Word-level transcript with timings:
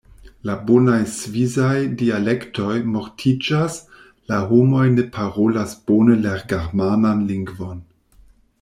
La 0.49 0.53
bonaj 0.69 1.01
svisaj 1.15 1.81
dialektoj 1.99 2.79
mortiĝas, 2.95 3.77
la 4.33 4.39
homoj 4.53 4.87
ne 4.95 5.05
parolas 5.19 5.77
bone 5.91 6.17
la 6.25 6.33
germanan 6.55 7.25
lingvon. 7.35 7.85